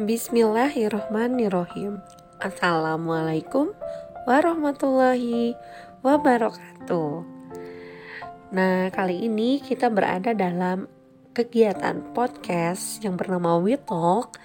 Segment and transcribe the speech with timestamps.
[0.00, 2.00] Bismillahirrohmanirrohim
[2.40, 3.76] Assalamualaikum
[4.24, 5.52] warahmatullahi
[6.00, 7.20] wabarakatuh.
[8.48, 10.88] Nah kali ini kita berada dalam
[11.36, 14.40] kegiatan podcast yang bernama We Talk.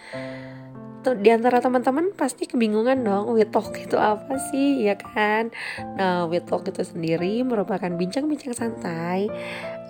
[1.24, 5.56] Di antara teman-teman pasti kebingungan dong We Talk itu apa sih ya kan?
[5.96, 9.32] Nah We Talk itu sendiri merupakan bincang-bincang santai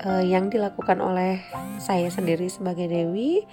[0.03, 1.39] uh, yang dilakukan oleh
[1.79, 3.47] saya sendiri sebagai Dewi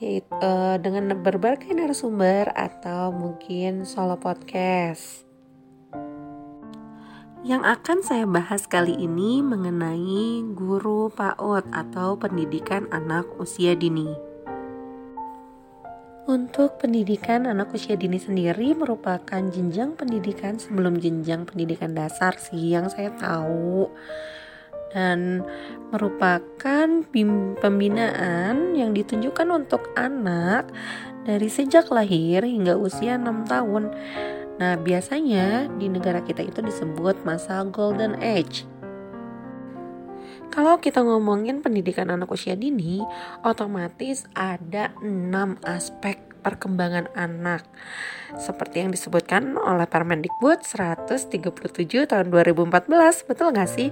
[0.00, 5.30] yaitu uh, dengan berbagai narasumber atau mungkin solo podcast
[7.40, 14.12] yang akan saya bahas kali ini mengenai guru PAUD atau pendidikan anak usia dini.
[16.28, 22.92] Untuk pendidikan anak usia dini sendiri merupakan jenjang pendidikan sebelum jenjang pendidikan dasar sih yang
[22.92, 23.88] saya tahu
[24.90, 25.42] dan
[25.90, 26.86] merupakan
[27.58, 30.70] pembinaan yang ditunjukkan untuk anak
[31.26, 33.90] dari sejak lahir hingga usia 6 tahun.
[34.60, 38.68] Nah, biasanya di negara kita itu disebut masa golden age.
[40.50, 42.98] Kalau kita ngomongin pendidikan anak usia dini,
[43.46, 47.62] otomatis ada enam aspek perkembangan anak.
[48.38, 51.30] Seperti yang disebutkan oleh Permendikbud 137
[52.06, 53.90] tahun 2014 betul nggak sih?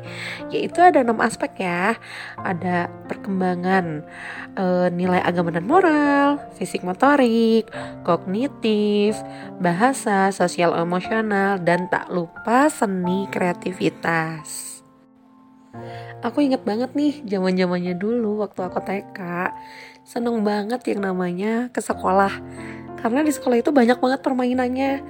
[0.54, 1.98] Yaitu ada enam aspek ya.
[2.38, 4.06] Ada perkembangan
[4.54, 7.66] e, nilai agama dan moral fisik motorik
[8.06, 9.18] kognitif
[9.58, 14.78] bahasa sosial emosional dan tak lupa seni kreativitas.
[16.18, 19.18] Aku inget banget nih zaman zamannya dulu waktu aku TK
[20.08, 22.32] seneng banget yang namanya ke sekolah.
[22.96, 25.04] Karena di sekolah itu banyak banget permainannya.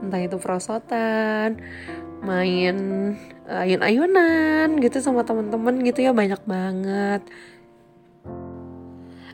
[0.00, 1.60] Entah itu perosotan
[2.20, 2.76] main
[3.48, 7.20] ayun-ayunan gitu sama temen-temen gitu ya banyak banget.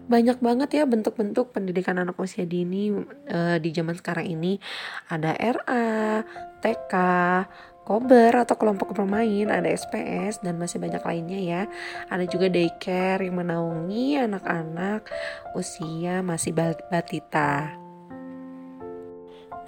[0.07, 2.95] Banyak banget ya bentuk-bentuk pendidikan anak usia dini
[3.31, 4.59] uh, di zaman sekarang ini.
[5.11, 6.23] Ada RA,
[6.63, 6.95] TK,
[7.87, 11.63] kober atau kelompok bermain, ada SPS dan masih banyak lainnya ya.
[12.11, 15.07] Ada juga daycare yang menaungi anak-anak
[15.55, 16.51] usia masih
[16.91, 17.79] batita.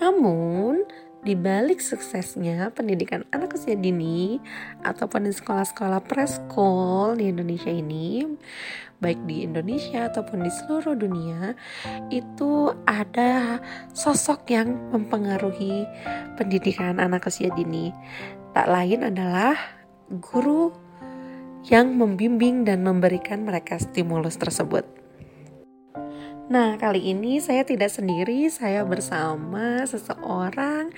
[0.02, 0.82] Namun,
[1.18, 4.38] di balik suksesnya pendidikan anak usia dini
[4.86, 8.22] ataupun di sekolah-sekolah preschool di Indonesia ini,
[8.98, 11.54] baik di Indonesia ataupun di seluruh dunia,
[12.10, 13.62] itu ada
[13.94, 15.86] sosok yang mempengaruhi
[16.34, 17.94] pendidikan anak usia dini.
[18.54, 19.54] Tak lain adalah
[20.10, 20.74] guru
[21.68, 25.07] yang membimbing dan memberikan mereka stimulus tersebut.
[26.48, 30.88] Nah, kali ini saya tidak sendiri, saya bersama seseorang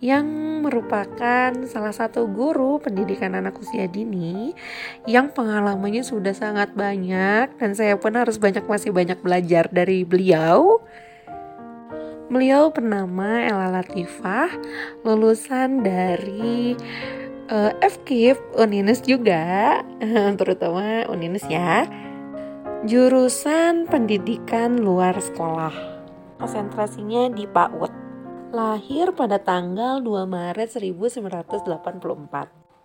[0.00, 0.24] yang
[0.64, 4.56] merupakan salah satu guru pendidikan anak usia dini
[5.04, 10.80] yang pengalamannya sudah sangat banyak dan saya pun harus banyak masih banyak belajar dari beliau.
[12.32, 14.48] Beliau bernama Ella Latifah,
[15.04, 16.72] lulusan dari
[17.52, 19.84] uh, FKIP Uninus juga,
[20.40, 21.84] terutama Uninus ya
[22.84, 25.72] Jurusan Pendidikan Luar Sekolah.
[26.36, 27.88] Konsentrasinya di PAUD.
[28.52, 31.72] Lahir pada tanggal 2 Maret 1984.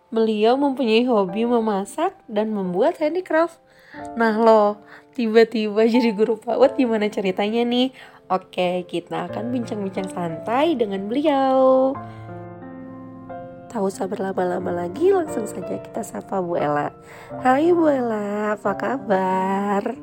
[0.08, 3.60] Beliau mempunyai hobi memasak dan membuat handicraft.
[4.16, 4.80] Nah lo,
[5.12, 7.92] tiba-tiba jadi guru PAUD gimana ceritanya nih?
[8.32, 11.92] Oke, kita akan bincang-bincang santai dengan beliau.
[13.72, 16.92] Tak usah berlama-lama lagi, langsung saja kita sapa Bu Ella.
[17.40, 19.96] Hai Bu Ella, apa kabar?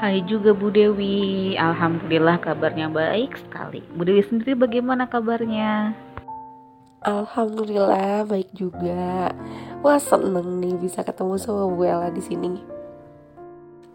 [0.00, 3.84] Hai juga Bu Dewi, Alhamdulillah kabarnya baik sekali.
[3.92, 5.92] Bu Dewi sendiri bagaimana kabarnya?
[7.04, 9.36] Alhamdulillah baik juga.
[9.84, 12.75] Wah seneng nih bisa ketemu sama Bu Ella di sini.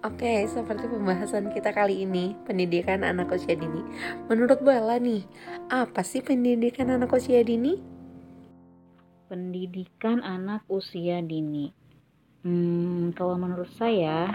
[0.01, 3.85] Oke, seperti pembahasan kita kali ini, pendidikan anak usia dini.
[4.25, 5.21] Menurut Bu Ella nih,
[5.69, 7.77] apa sih pendidikan anak usia dini?
[9.29, 11.69] Pendidikan anak usia dini.
[12.41, 14.33] Hmm, kalau menurut saya,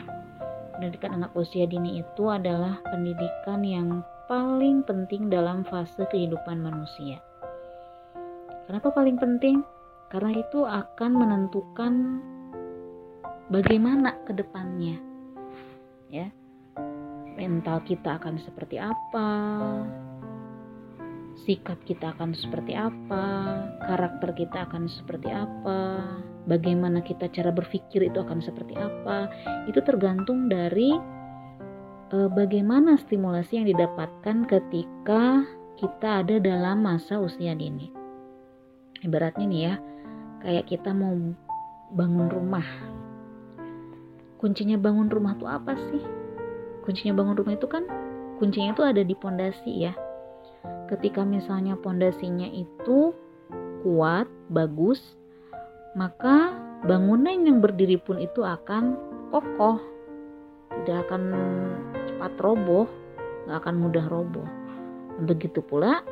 [0.79, 7.19] pendidikan anak usia dini itu adalah pendidikan yang paling penting dalam fase kehidupan manusia.
[8.71, 9.67] Kenapa paling penting?
[10.15, 12.23] Karena itu akan menentukan
[13.51, 15.16] bagaimana ke depannya
[16.11, 16.29] ya.
[17.37, 19.29] Mental kita akan seperti apa?
[21.44, 23.25] Sikap kita akan seperti apa?
[23.85, 26.00] Karakter kita akan seperti apa?
[26.49, 29.29] Bagaimana kita cara berpikir itu akan seperti apa?
[29.69, 30.97] Itu tergantung dari
[32.09, 35.44] e, bagaimana stimulasi yang didapatkan ketika
[35.76, 37.93] kita ada dalam masa usia dini.
[39.05, 39.75] Ibaratnya nih ya
[40.41, 41.12] kayak kita mau
[41.93, 42.64] bangun rumah
[44.37, 46.05] kuncinya bangun rumah tuh apa sih?
[46.87, 47.83] kuncinya bangun rumah itu kan
[48.38, 49.93] kuncinya itu ada di pondasi ya.
[50.87, 53.11] Ketika misalnya pondasinya itu
[53.83, 55.03] kuat bagus
[55.99, 56.55] maka
[56.87, 58.94] bangunan yang berdiri pun itu akan
[59.35, 59.83] kokoh.
[60.71, 61.23] Tidak akan
[62.06, 62.87] cepat roboh
[63.50, 64.47] nggak akan mudah roboh.
[65.27, 66.06] Begitu pula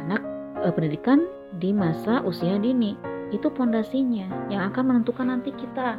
[0.00, 0.24] anak
[0.64, 1.28] eh, pendidikan
[1.60, 2.96] di masa usia dini.
[3.34, 5.98] Itu pondasinya yang akan menentukan nanti kita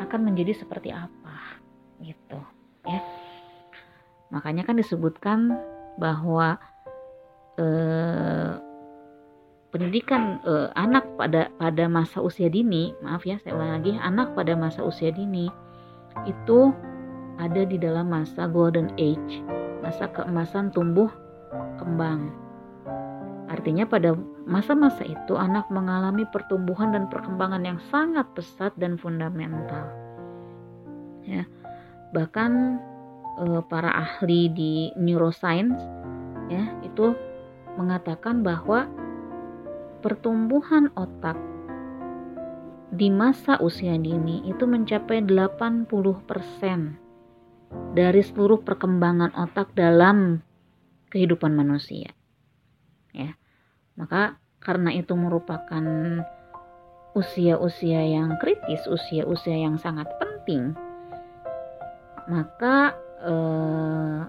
[0.00, 1.60] akan menjadi seperti apa
[2.00, 2.40] gitu
[2.88, 3.00] ya.
[4.32, 5.52] Makanya kan disebutkan
[6.00, 6.56] bahwa
[7.60, 8.56] eh,
[9.70, 14.58] pendidikan eh, anak pada pada masa usia dini maaf ya saya ulang lagi anak pada
[14.58, 15.46] masa usia dini
[16.26, 16.74] itu
[17.38, 19.40] ada di dalam masa golden age
[19.80, 21.08] masa keemasan tumbuh
[21.78, 22.34] kembang
[23.50, 24.14] Artinya pada
[24.46, 29.90] masa-masa itu anak mengalami pertumbuhan dan perkembangan yang sangat pesat dan fundamental.
[31.26, 31.42] Ya.
[32.14, 32.50] Bahkan
[33.42, 35.82] eh, para ahli di neuroscience
[36.46, 37.10] ya itu
[37.74, 38.86] mengatakan bahwa
[39.98, 41.34] pertumbuhan otak
[42.90, 45.90] di masa usia dini itu mencapai 80%
[47.94, 50.42] dari seluruh perkembangan otak dalam
[51.10, 52.10] kehidupan manusia.
[53.14, 53.39] Ya.
[53.98, 55.84] Maka karena itu merupakan
[57.16, 60.76] usia-usia yang kritis, usia-usia yang sangat penting,
[62.30, 62.94] maka
[63.24, 64.20] eh,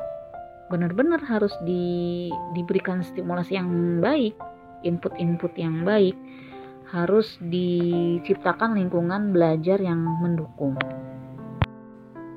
[0.72, 3.70] benar-benar harus di, diberikan stimulasi yang
[4.02, 4.34] baik,
[4.82, 6.18] input-input yang baik,
[6.90, 10.76] harus diciptakan lingkungan belajar yang mendukung.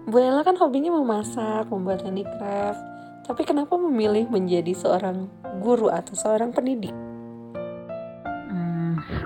[0.04, 2.82] Bu Ella kan hobinya memasak, membuat handicraft,
[3.24, 5.32] tapi kenapa memilih menjadi seorang
[5.64, 7.03] guru atau seorang pendidik?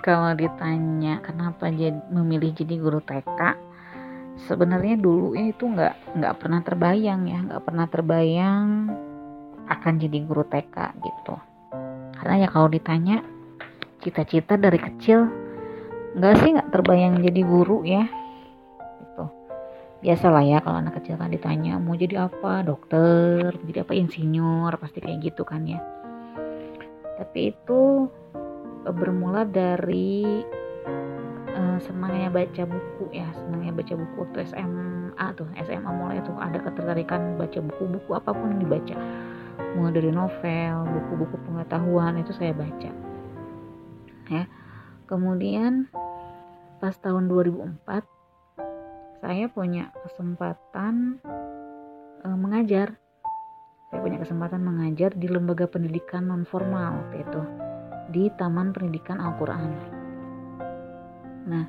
[0.03, 3.69] Kalau ditanya kenapa jadi memilih jadi guru TK
[4.47, 8.67] sebenarnya dulu itu nggak nggak pernah terbayang ya nggak pernah terbayang
[9.69, 11.35] akan jadi guru TK gitu.
[12.19, 13.21] Karena ya kalau ditanya
[14.01, 15.29] cita-cita dari kecil
[16.17, 18.09] nggak sih nggak terbayang jadi guru ya
[19.05, 19.25] gitu.
[20.01, 22.65] Biasalah ya kalau anak kecil kan ditanya mau jadi apa?
[22.65, 23.53] Dokter?
[23.67, 23.93] Jadi apa?
[23.93, 24.73] Insinyur?
[24.81, 25.83] Pasti kayak gitu kan ya.
[27.19, 28.07] Tapi itu
[28.87, 30.23] bermula dari
[31.59, 36.59] uh, senangnya baca buku ya senangnya baca buku waktu SMA tuh SMA mulai tuh ada
[36.63, 38.97] ketertarikan baca buku-buku apa pun yang dibaca.
[39.75, 42.91] Mulai dari novel buku-buku pengetahuan itu saya baca.
[44.29, 44.45] Ya
[45.09, 45.89] kemudian
[46.79, 47.83] pas tahun 2004
[49.19, 51.19] saya punya kesempatan
[52.23, 52.95] uh, mengajar.
[53.89, 57.41] Saya punya kesempatan mengajar di lembaga pendidikan non formal itu
[58.09, 59.71] di Taman Pendidikan Al-Quran.
[61.49, 61.65] Nah,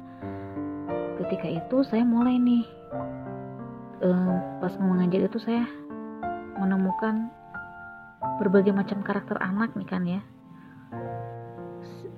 [1.19, 2.63] ketika itu saya mulai nih,
[4.03, 5.67] eh, pas mengajar itu saya
[6.59, 7.31] menemukan
[8.39, 10.21] berbagai macam karakter anak nih kan ya,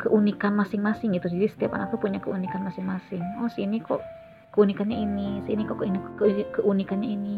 [0.01, 1.29] keunikan masing-masing gitu.
[1.29, 3.21] Jadi setiap anak tuh punya keunikan masing-masing.
[3.41, 4.01] Oh si ini kok
[4.57, 5.81] keunikannya ini, si ini kok
[6.57, 7.35] keunikannya ini.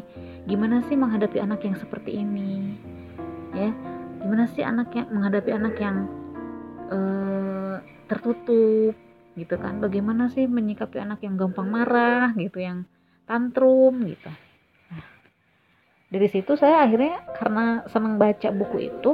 [0.47, 2.79] Gimana sih menghadapi anak yang seperti ini?
[3.53, 3.69] Ya,
[4.24, 6.07] gimana sih anak yang menghadapi anak yang
[6.89, 7.75] uh,
[8.09, 8.95] tertutup
[9.33, 9.80] gitu kan.
[9.80, 12.86] Bagaimana sih menyikapi anak yang gampang marah gitu yang
[13.29, 14.31] tantrum gitu.
[14.91, 15.05] Nah,
[16.12, 19.12] dari situ saya akhirnya karena senang baca buku itu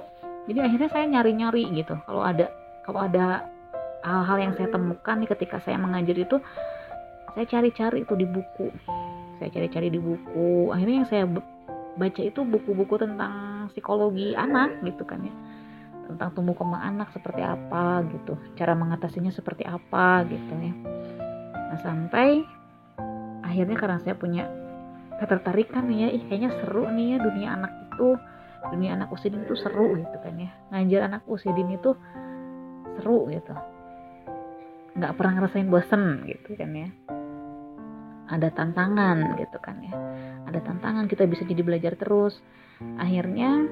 [0.49, 1.93] jadi akhirnya saya nyari-nyari gitu.
[2.09, 2.49] Kalau ada
[2.83, 3.45] kalau ada
[4.01, 6.41] hal-hal yang saya temukan nih ketika saya mengajar itu
[7.37, 8.73] saya cari-cari itu di buku.
[9.37, 10.73] Saya cari-cari di buku.
[10.73, 11.23] Akhirnya yang saya
[11.99, 15.33] baca itu buku-buku tentang psikologi anak gitu kan ya
[16.09, 20.73] tentang tumbuh kembang anak seperti apa gitu cara mengatasinya seperti apa gitu ya.
[21.69, 22.41] Nah sampai
[23.45, 24.49] akhirnya karena saya punya
[25.21, 28.09] ketertarikan nih ya ih kayaknya seru nih ya dunia anak itu
[28.73, 30.49] dunia anak usia dini itu seru gitu kan ya.
[30.73, 31.93] Ngajar anak usia dini itu
[32.97, 33.53] seru gitu.
[34.97, 36.89] Nggak pernah ngerasain bosen gitu kan ya.
[38.33, 39.93] Ada tantangan gitu kan ya.
[40.49, 42.41] Ada tantangan kita bisa jadi belajar terus.
[42.97, 43.69] Akhirnya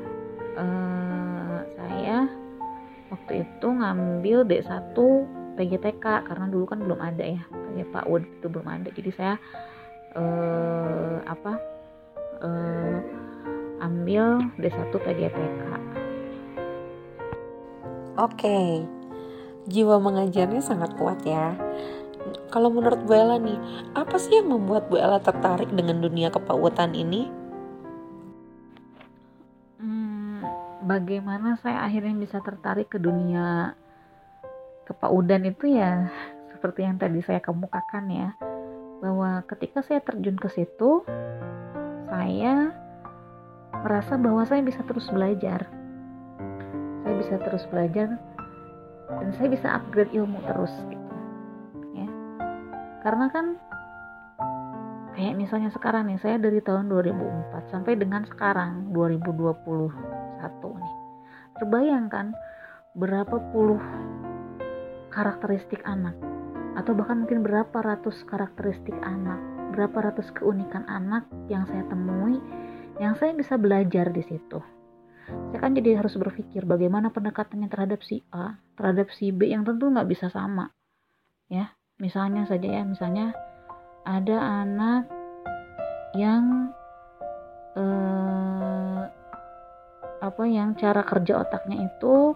[0.54, 1.27] eh,
[1.76, 2.30] saya
[3.12, 4.96] waktu itu ngambil D1
[5.58, 8.90] PGTK karena dulu kan belum ada ya kayak Pak Ud itu belum ada.
[8.94, 9.36] Jadi saya
[10.16, 11.54] eh, apa
[12.46, 12.98] eh,
[13.82, 15.62] ambil D1 PGTK
[18.18, 18.82] Oke
[19.68, 21.54] jiwa mengajarnya sangat kuat ya.
[22.50, 23.60] Kalau menurut Bu Ella nih
[23.94, 27.30] apa sih yang membuat Bu Ella tertarik dengan dunia kepautan ini
[30.88, 33.76] bagaimana saya akhirnya bisa tertarik ke dunia
[34.88, 36.08] kepaudan itu ya
[36.56, 38.30] seperti yang tadi saya kemukakan ya.
[39.04, 41.04] Bahwa ketika saya terjun ke situ
[42.08, 42.72] saya
[43.84, 45.68] merasa bahwa saya bisa terus belajar.
[47.04, 48.18] Saya bisa terus belajar
[49.08, 51.16] dan saya bisa upgrade ilmu terus gitu
[51.96, 52.08] ya.
[53.04, 53.46] Karena kan
[55.16, 58.92] kayak misalnya sekarang nih saya dari tahun 2004 sampai dengan sekarang
[60.40, 60.96] 2021 nih.
[61.58, 62.26] Terbayangkan
[62.98, 63.82] berapa puluh
[65.14, 66.14] karakteristik anak
[66.78, 69.42] atau bahkan mungkin berapa ratus karakteristik anak
[69.74, 72.42] berapa ratus keunikan anak yang saya temui
[72.98, 74.58] yang saya bisa belajar di situ.
[75.28, 79.90] Saya kan jadi harus berpikir bagaimana pendekatannya terhadap si A terhadap si B yang tentu
[79.90, 80.74] nggak bisa sama
[81.50, 81.74] ya.
[81.98, 83.34] Misalnya saja ya misalnya
[84.06, 85.10] ada anak
[86.18, 86.74] yang
[87.78, 88.87] eh,
[90.18, 92.34] apa yang cara kerja otaknya itu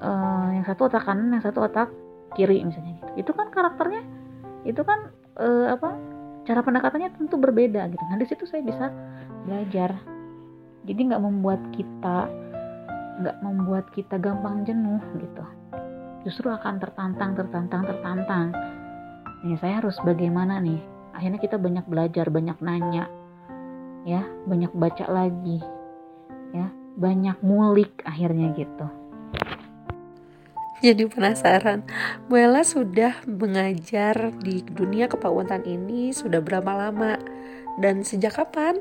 [0.00, 1.88] eh, yang satu otak kanan yang satu otak
[2.34, 3.28] kiri misalnya gitu.
[3.28, 4.02] Itu kan karakternya
[4.64, 5.96] itu kan eh, apa
[6.44, 8.04] cara pendekatannya tentu berbeda gitu.
[8.08, 8.88] Nah di situ saya bisa
[9.44, 9.96] belajar.
[10.84, 12.28] Jadi nggak membuat kita
[13.14, 15.44] nggak membuat kita gampang jenuh gitu.
[16.24, 18.52] Justru akan tertantang tertantang tertantang.
[19.44, 20.80] Ini saya harus bagaimana nih?
[21.12, 23.06] Akhirnya kita banyak belajar banyak nanya
[24.04, 25.58] ya banyak baca lagi
[26.54, 26.70] ya.
[26.94, 28.86] Banyak ngulik akhirnya gitu.
[30.84, 31.80] Jadi penasaran.
[32.28, 37.16] Bu Ella sudah mengajar di dunia kepawutan ini sudah berapa lama?
[37.80, 38.78] Dan sejak kapan?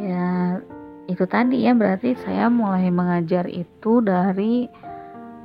[0.00, 0.58] Ya,
[1.12, 1.76] itu tadi ya.
[1.76, 4.64] Berarti saya mulai mengajar itu dari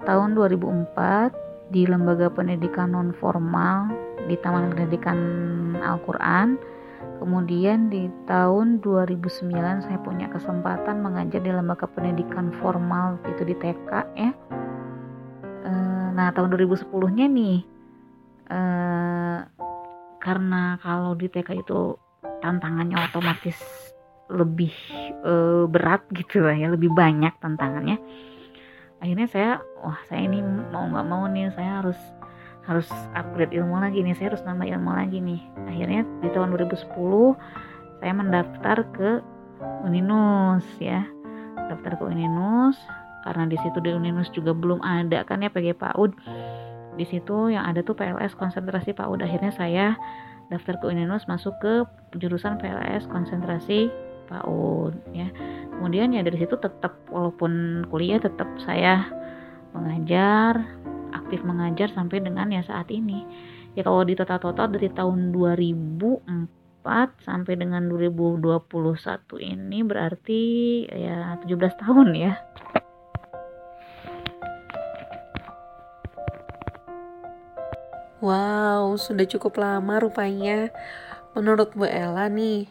[0.07, 3.91] tahun 2004 di lembaga pendidikan non formal
[4.31, 5.19] di Taman Pendidikan
[5.83, 6.55] Al-Qur'an.
[7.15, 13.91] Kemudian di tahun 2009 saya punya kesempatan mengajar di lembaga pendidikan formal itu di TK
[14.19, 14.31] ya.
[15.65, 17.57] Eh, nah, tahun 2010-nya nih
[18.51, 19.39] eh,
[20.19, 21.97] karena kalau di TK itu
[22.41, 23.57] tantangannya otomatis
[24.29, 24.73] lebih
[25.21, 28.01] uh, berat gitu lah ya lebih banyak tantangannya
[28.97, 29.51] akhirnya saya
[29.85, 30.41] wah saya ini
[30.73, 31.99] mau nggak mau nih saya harus
[32.65, 35.41] harus upgrade ilmu lagi nih saya harus nambah ilmu lagi nih.
[35.69, 36.89] Akhirnya di tahun 2010
[38.01, 39.09] saya mendaftar ke
[39.85, 41.05] Uninus ya.
[41.55, 42.77] Daftar ke Uninus
[43.25, 46.13] karena di situ di Uninus juga belum ada kan ya PG PAUD
[46.95, 49.97] di situ yang ada tuh PLS konsentrasi PAUD akhirnya saya
[50.53, 51.83] daftar ke Uninus masuk ke
[52.21, 53.89] jurusan PLS konsentrasi
[54.29, 55.27] PAUD ya.
[55.75, 59.05] Kemudian ya dari situ tetap walaupun kuliah tetap saya
[59.75, 60.63] mengajar
[61.21, 63.23] aktif mengajar sampai dengan ya saat ini
[63.75, 68.63] ya kalau di total-total dari tahun 2004 sampai dengan 2021
[69.39, 70.43] ini berarti
[70.89, 72.33] ya 17 tahun ya
[78.25, 80.73] Wow, sudah cukup lama rupanya.
[81.37, 82.65] Menurut Bu Ella nih,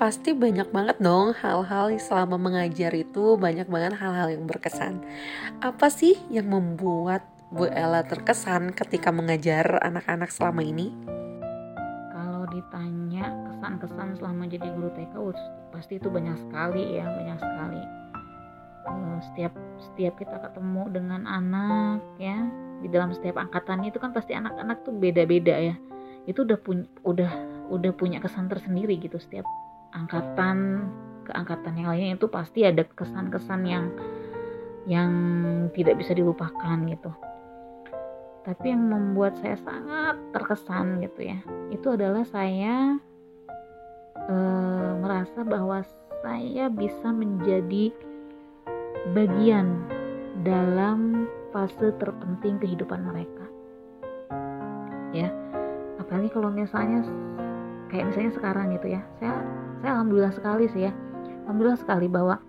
[0.00, 5.02] pasti banyak banget dong hal-hal selama mengajar itu banyak banget hal-hal yang berkesan.
[5.58, 10.90] Apa sih yang membuat Bu Ella terkesan ketika mengajar anak-anak selama ini?
[12.10, 15.14] Kalau ditanya kesan-kesan selama jadi guru TK,
[15.70, 17.82] pasti itu banyak sekali ya, banyak sekali.
[18.90, 22.42] Uh, setiap setiap kita ketemu dengan anak ya
[22.82, 25.72] di dalam setiap angkatan itu kan pasti anak-anak tuh beda-beda ya
[26.28, 27.32] itu udah punya udah
[27.72, 29.48] udah punya kesan tersendiri gitu setiap
[29.96, 30.84] angkatan
[31.24, 33.88] ke angkatan yang lainnya itu pasti ada kesan-kesan yang
[34.84, 35.12] yang
[35.72, 37.08] tidak bisa dilupakan gitu.
[38.44, 41.38] Tapi yang membuat saya sangat terkesan gitu ya,
[41.72, 43.00] itu adalah saya
[44.28, 44.36] e,
[45.00, 45.80] merasa bahwa
[46.20, 47.88] saya bisa menjadi
[49.16, 49.80] bagian
[50.44, 51.24] dalam
[51.56, 53.44] fase terpenting kehidupan mereka.
[55.16, 55.32] Ya,
[55.96, 57.00] apalagi kalau misalnya
[57.88, 59.40] kayak misalnya sekarang gitu ya, saya
[59.80, 60.92] saya alhamdulillah sekali sih ya
[61.44, 62.40] alhamdulillah sekali bahwa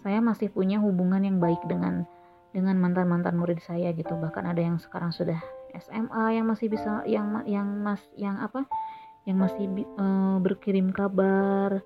[0.00, 2.08] saya masih punya hubungan yang baik dengan
[2.58, 4.18] dengan mantan mantan murid saya gitu.
[4.18, 5.38] Bahkan ada yang sekarang sudah
[5.78, 8.66] SMA yang masih bisa yang yang mas yang apa?
[9.22, 11.78] Yang masih uh, berkirim kabar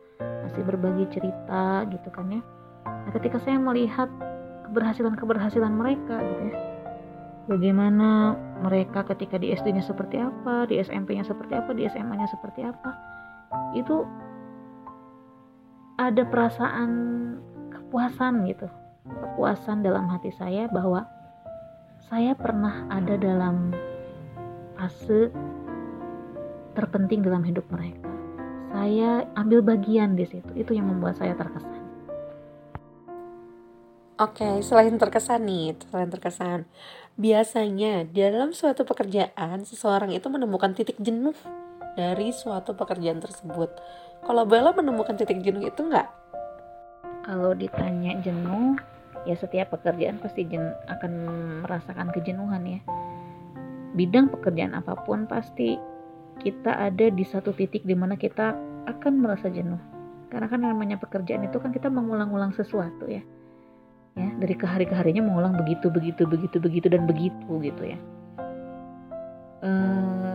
[0.49, 2.41] masih berbagi cerita gitu kan ya.
[2.89, 4.09] Nah ketika saya melihat
[4.71, 6.57] keberhasilan keberhasilan mereka gitu ya
[7.51, 12.91] bagaimana mereka ketika di SD-nya seperti apa, di SMP-nya seperti apa, di SMA-nya seperti apa.
[13.75, 14.07] Itu
[15.99, 16.91] ada perasaan
[17.75, 18.71] kepuasan gitu
[19.07, 21.07] kepuasan dalam hati saya bahwa
[22.07, 23.75] saya pernah ada dalam
[24.79, 25.31] fase
[26.75, 28.07] terpenting dalam hidup mereka
[28.73, 31.83] saya ambil bagian di situ itu yang membuat saya terkesan
[34.23, 36.71] Oke, selain terkesan nih, selain terkesan,
[37.19, 41.35] biasanya dalam suatu pekerjaan seseorang itu menemukan titik jenuh
[41.99, 43.75] dari suatu pekerjaan tersebut.
[44.23, 46.22] Kalau Bella menemukan titik jenuh itu nggak?
[47.23, 48.75] Kalau ditanya jenuh,
[49.23, 51.13] ya setiap pekerjaan pasti jen akan
[51.63, 52.81] merasakan kejenuhan ya.
[53.95, 55.79] Bidang pekerjaan apa pun pasti
[56.43, 58.57] kita ada di satu titik di mana kita
[58.91, 59.79] akan merasa jenuh.
[60.33, 63.23] Karena kan namanya pekerjaan itu kan kita mengulang-ulang sesuatu ya.
[64.13, 67.99] Ya, dari ke hari ke harinya mengulang begitu, begitu, begitu, begitu dan begitu gitu ya.
[69.65, 69.71] E,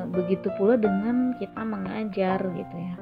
[0.10, 2.96] begitu pula dengan kita mengajar gitu ya.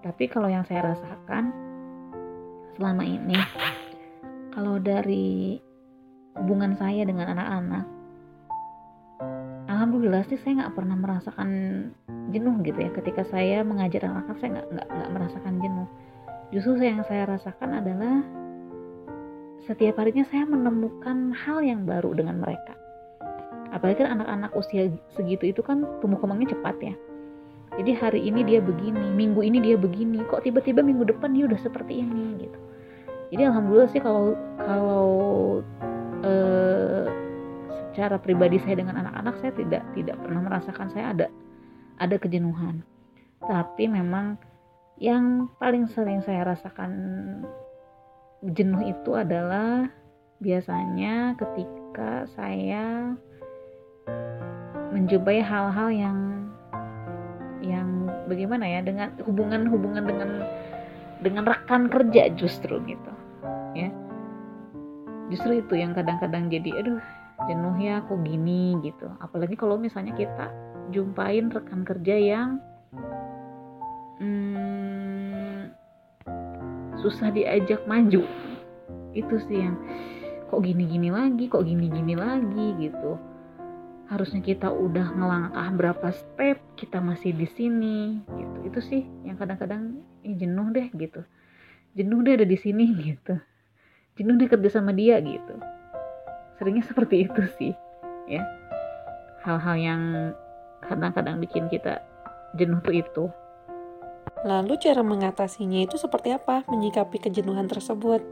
[0.00, 1.69] Tapi kalau yang saya rasakan
[2.76, 3.36] selama ini.
[4.54, 5.58] Kalau dari
[6.38, 7.86] hubungan saya dengan anak-anak
[9.70, 11.50] alhamdulillah sih saya nggak pernah merasakan
[12.34, 12.90] jenuh gitu ya.
[12.92, 15.88] Ketika saya mengajar anak-anak saya nggak nggak nggak merasakan jenuh.
[16.50, 18.16] Justru yang saya rasakan adalah
[19.64, 22.74] setiap harinya saya menemukan hal yang baru dengan mereka.
[23.70, 26.94] Apalagi kan anak-anak usia segitu itu kan tumbuh kembangnya cepat ya
[27.78, 31.60] jadi hari ini dia begini minggu ini dia begini kok tiba-tiba minggu depan dia udah
[31.62, 32.58] seperti ini gitu.
[33.30, 35.06] Jadi alhamdulillah sih kalau kalau
[36.26, 37.06] uh,
[37.90, 41.26] secara pribadi saya dengan anak-anak saya tidak tidak pernah merasakan saya ada
[42.02, 42.82] ada kejenuhan.
[43.38, 44.34] Tapi memang
[44.98, 46.92] yang paling sering saya rasakan
[48.44, 49.86] jenuh itu adalah
[50.42, 53.14] biasanya ketika saya
[54.90, 56.39] menjumpai hal-hal yang
[57.60, 60.30] yang bagaimana ya dengan hubungan-hubungan dengan
[61.20, 63.12] dengan rekan kerja justru gitu
[63.76, 63.92] ya.
[65.30, 66.98] Justru itu yang kadang-kadang jadi aduh
[67.46, 69.08] jenuh ya kok gini gitu.
[69.22, 70.50] Apalagi kalau misalnya kita
[70.90, 72.48] jumpain rekan kerja yang
[74.18, 75.70] hmm,
[77.00, 78.26] susah diajak maju.
[79.16, 79.76] Itu sih yang
[80.50, 83.16] kok gini-gini lagi kok gini-gini lagi gitu.
[84.10, 88.56] Harusnya kita udah ngelangkah berapa step kita masih di sini gitu.
[88.64, 91.20] Itu sih yang kadang-kadang eh, jenuh deh gitu.
[91.92, 93.36] Jenuh deh ada di sini gitu.
[94.16, 95.60] Jenuh deh kerja sama dia gitu.
[96.56, 97.72] Seringnya seperti itu sih
[98.24, 98.40] ya.
[99.44, 100.02] Hal-hal yang
[100.80, 102.00] kadang-kadang bikin kita
[102.56, 103.24] jenuh tuh itu.
[104.40, 106.64] Lalu cara mengatasinya itu seperti apa?
[106.72, 108.24] Menyikapi kejenuhan tersebut?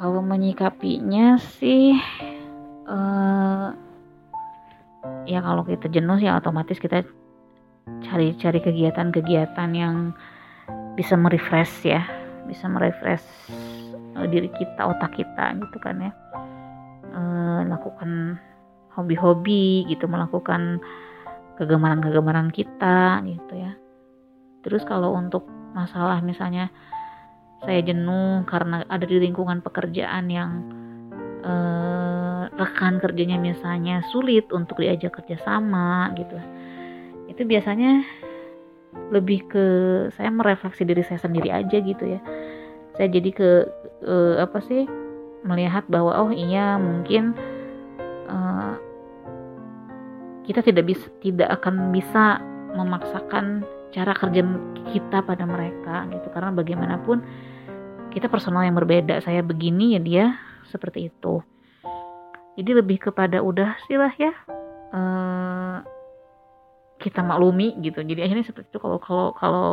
[0.00, 1.98] Kalau menyikapinya sih
[2.88, 3.39] uh,
[5.24, 7.04] ya kalau kita jenuh ya otomatis kita
[8.06, 10.14] cari-cari kegiatan-kegiatan yang
[10.94, 12.02] bisa merefresh ya.
[12.46, 13.24] Bisa merefresh
[14.16, 16.12] uh, diri kita otak kita gitu kan ya.
[17.10, 18.38] Uh, lakukan
[18.94, 20.78] hobi-hobi gitu melakukan
[21.58, 23.72] kegemaran-kegemaran kita gitu ya.
[24.60, 26.68] Terus kalau untuk masalah misalnya
[27.60, 30.50] saya jenuh karena ada di lingkungan pekerjaan yang
[31.44, 31.79] uh,
[32.60, 36.36] rekan kerjanya misalnya sulit untuk diajak kerjasama gitu.
[37.32, 38.04] Itu biasanya
[39.08, 39.66] lebih ke
[40.12, 42.20] saya merefleksi diri saya sendiri aja gitu ya.
[43.00, 43.50] Saya jadi ke
[44.04, 44.84] uh, apa sih
[45.40, 47.32] melihat bahwa oh iya mungkin
[48.28, 48.76] uh,
[50.44, 52.44] kita tidak bisa tidak akan bisa
[52.76, 54.44] memaksakan cara kerja
[54.92, 56.28] kita pada mereka gitu.
[56.28, 57.24] Karena bagaimanapun
[58.12, 59.22] kita personal yang berbeda.
[59.24, 60.24] Saya begini ya dia
[60.68, 61.40] seperti itu
[62.60, 64.36] jadi lebih kepada udah sih lah ya.
[64.92, 65.80] Uh,
[67.00, 68.04] kita maklumi gitu.
[68.04, 68.78] Jadi akhirnya seperti itu.
[68.84, 69.68] Kalau kalau kalau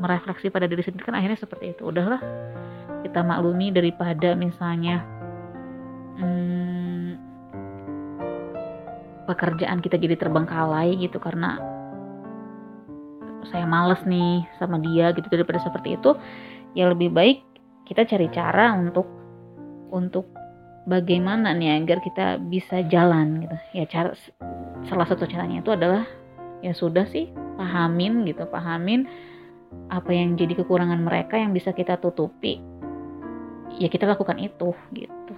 [0.00, 1.84] merefleksi pada diri sendiri kan akhirnya seperti itu.
[1.84, 2.24] Udahlah
[3.04, 5.04] kita maklumi daripada misalnya
[6.16, 7.20] hmm,
[9.28, 11.20] pekerjaan kita jadi terbengkalai gitu.
[11.20, 11.60] Karena
[13.52, 15.28] saya males nih sama dia gitu.
[15.28, 16.16] Daripada seperti itu
[16.72, 17.44] ya lebih baik
[17.84, 19.04] kita cari cara untuk
[19.92, 20.24] untuk
[20.86, 23.56] bagaimana nih agar kita bisa jalan gitu.
[23.74, 24.10] Ya cara
[24.86, 26.04] salah satu caranya itu adalah
[26.62, 29.06] ya sudah sih pahamin gitu pahamin
[29.88, 32.58] apa yang jadi kekurangan mereka yang bisa kita tutupi.
[33.80, 35.34] Ya kita lakukan itu gitu.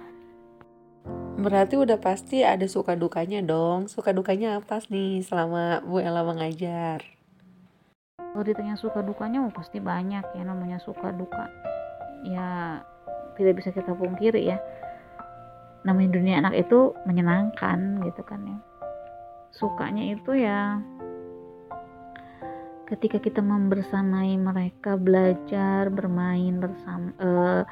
[1.35, 3.91] Berarti udah pasti ada suka dukanya dong.
[3.91, 7.03] Suka dukanya apa nih selama Bu Ella mengajar?
[8.19, 11.47] Kalau ditanya suka dukanya oh pasti banyak ya namanya suka duka.
[12.27, 12.81] Ya
[13.39, 14.59] tidak bisa kita pungkiri ya
[15.85, 18.57] namanya dunia anak itu menyenangkan gitu kan ya.
[19.53, 20.81] Sukanya itu ya
[22.85, 27.63] ketika kita membersamai mereka belajar bermain bersama uh,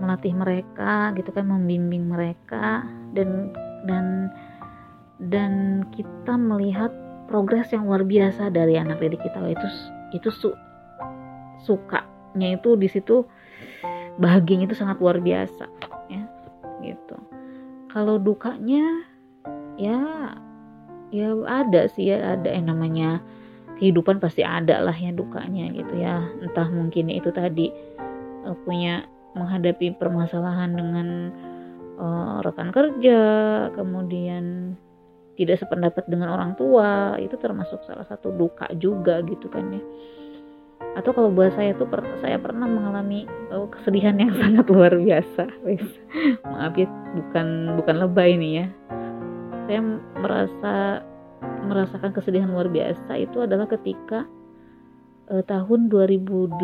[0.00, 2.80] melatih mereka gitu kan membimbing mereka
[3.12, 3.52] dan
[3.84, 4.32] dan
[5.20, 6.88] dan kita melihat
[7.28, 9.36] progres yang luar biasa dari anak didik kita.
[9.52, 9.68] Itu
[10.16, 10.48] itu su,
[11.64, 13.28] sukanya itu di situ
[14.18, 15.64] bahagianya itu sangat luar biasa
[16.10, 16.22] ya
[16.82, 17.16] gitu
[17.88, 19.04] kalau dukanya
[19.80, 19.98] ya
[21.08, 23.24] ya ada sih ya ada yang namanya
[23.78, 26.20] kehidupan pasti ada lah ya dukanya gitu ya.
[26.42, 27.72] Entah mungkin itu tadi
[28.44, 29.06] uh, punya
[29.38, 31.08] menghadapi permasalahan dengan
[32.00, 33.20] uh, rekan kerja
[33.76, 34.74] kemudian
[35.38, 39.82] tidak sependapat dengan orang tua itu termasuk salah satu duka juga gitu kan ya
[40.98, 45.46] atau kalau buat saya tuh per, saya pernah mengalami uh, kesedihan yang sangat luar biasa
[45.62, 45.84] wes
[46.46, 48.66] maaf ya bukan bukan lebay nih ya
[49.68, 49.80] saya
[50.18, 50.74] merasa
[51.68, 54.24] merasakan kesedihan luar biasa itu adalah ketika
[55.30, 56.58] uh, tahun 2018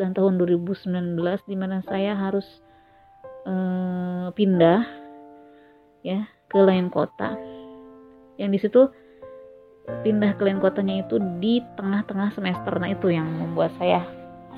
[0.00, 2.46] dan tahun 2019 di mana saya harus
[3.44, 4.82] uh, pindah
[6.00, 7.36] ya ke lain kota.
[8.40, 8.82] Yang di situ
[9.86, 12.72] pindah ke lain kotanya itu di tengah-tengah semester.
[12.78, 14.04] Nah, itu yang membuat saya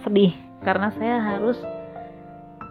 [0.02, 1.58] sedih karena saya harus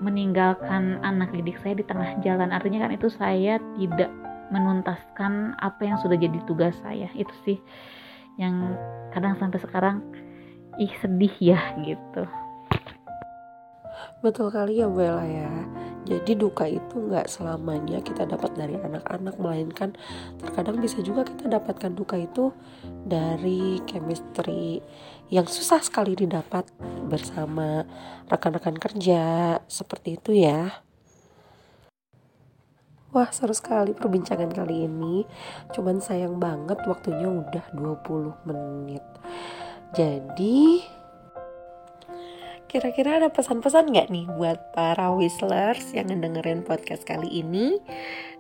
[0.02, 2.50] meninggalkan anak didik saya di tengah jalan.
[2.50, 4.10] Artinya kan itu saya tidak
[4.52, 7.58] menuntaskan apa yang sudah jadi tugas saya itu sih
[8.36, 8.76] yang
[9.16, 10.04] kadang sampai sekarang
[10.76, 12.28] ih sedih ya gitu
[14.20, 15.52] betul kali ya Bella ya
[16.02, 19.94] jadi duka itu nggak selamanya kita dapat dari anak-anak melainkan
[20.42, 22.50] terkadang bisa juga kita dapatkan duka itu
[23.06, 24.82] dari chemistry
[25.30, 26.66] yang susah sekali didapat
[27.06, 27.86] bersama
[28.28, 29.58] rekan-rekan kerja.
[29.70, 30.84] Seperti itu ya.
[33.12, 35.28] Wah seru sekali perbincangan kali ini.
[35.76, 39.04] Cuman sayang banget waktunya udah 20 menit.
[39.92, 40.80] Jadi
[42.72, 47.84] Kira-kira ada pesan-pesan gak nih buat para whistlers yang ngedengerin podcast kali ini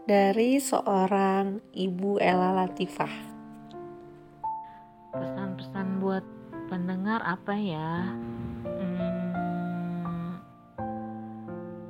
[0.08, 3.12] Dari seorang Ibu Ella Latifah?
[5.12, 6.24] Pesan-pesan buat
[6.72, 8.08] pendengar apa ya?
[8.64, 10.40] Hmm,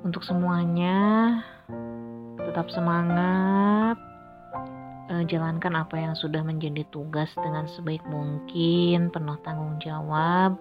[0.01, 1.37] Untuk semuanya
[2.41, 4.01] tetap semangat
[5.13, 10.57] uh, jalankan apa yang sudah menjadi tugas dengan sebaik mungkin penuh tanggung jawab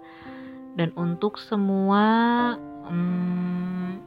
[0.75, 2.03] dan untuk semua
[2.87, 3.99] um,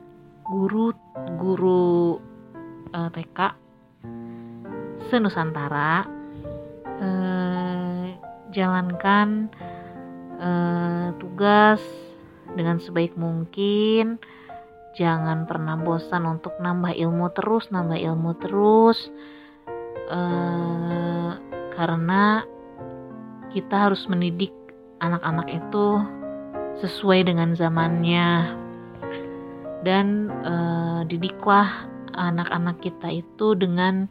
[0.44, 0.92] guru
[1.37, 2.20] guru
[2.92, 3.38] uh, TK
[5.12, 6.09] senusantara
[7.00, 8.07] uh,
[8.55, 9.50] jalankan
[10.40, 11.83] uh, tugas
[12.55, 14.18] dengan sebaik mungkin.
[14.94, 19.11] Jangan pernah bosan untuk nambah ilmu terus nambah ilmu terus.
[20.07, 21.35] Uh,
[21.74, 22.46] karena
[23.50, 24.55] kita harus mendidik
[25.03, 25.87] anak-anak itu
[26.83, 28.57] sesuai dengan zamannya
[29.85, 34.09] dan uh, didiklah anak-anak kita itu dengan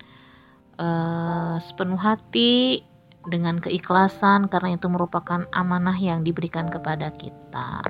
[0.77, 2.83] uh, sepenuh hati
[3.27, 7.81] dengan keikhlasan karena itu merupakan amanah yang diberikan kepada kita.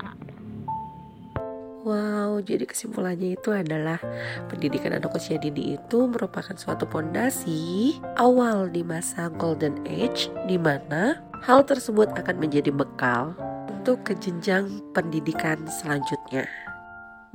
[1.84, 4.00] Wow, jadi kesimpulannya itu adalah
[4.48, 11.20] pendidikan anak usia dini itu merupakan suatu pondasi awal di masa golden age di mana
[11.44, 13.36] hal tersebut akan menjadi bekal
[13.84, 16.48] untuk ke jenjang pendidikan selanjutnya.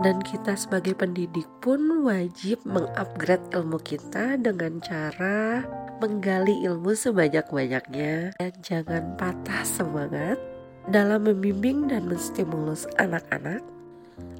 [0.01, 5.61] Dan kita sebagai pendidik pun wajib mengupgrade ilmu kita dengan cara
[6.01, 10.41] menggali ilmu sebanyak-banyaknya dan jangan patah semangat
[10.89, 13.61] dalam membimbing dan menstimulus anak-anak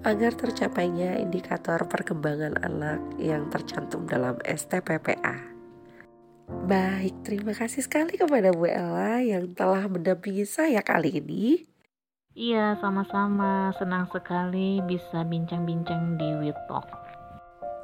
[0.02, 5.38] agar tercapainya indikator perkembangan anak yang tercantum dalam STPPA.
[6.66, 11.70] Baik, terima kasih sekali kepada Bu Ella yang telah mendampingi saya kali ini.
[12.40, 13.76] Iya, sama-sama.
[13.76, 16.88] Senang sekali bisa bincang-bincang di WeTalk.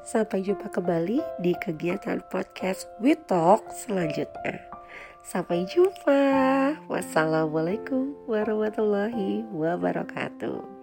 [0.07, 4.63] Sampai jumpa kembali di kegiatan podcast WeTalk selanjutnya.
[5.27, 6.23] Sampai jumpa.
[6.87, 10.74] Wassalamualaikum warahmatullahi wabarakatuh.